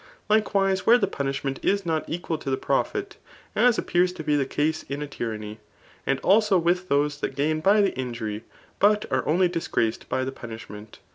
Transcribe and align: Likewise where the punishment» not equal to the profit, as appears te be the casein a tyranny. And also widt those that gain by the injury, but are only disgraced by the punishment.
Likewise 0.29 0.83
where 0.87 0.97
the 0.97 1.05
punishment» 1.05 1.59
not 1.85 2.03
equal 2.07 2.39
to 2.39 2.49
the 2.49 2.57
profit, 2.57 3.17
as 3.55 3.77
appears 3.77 4.11
te 4.11 4.23
be 4.23 4.35
the 4.35 4.47
casein 4.47 5.03
a 5.03 5.05
tyranny. 5.07 5.59
And 6.07 6.19
also 6.21 6.57
widt 6.57 6.89
those 6.89 7.19
that 7.19 7.35
gain 7.35 7.59
by 7.59 7.81
the 7.81 7.95
injury, 7.95 8.43
but 8.79 9.05
are 9.11 9.23
only 9.27 9.47
disgraced 9.47 10.09
by 10.09 10.23
the 10.23 10.31
punishment. 10.31 10.97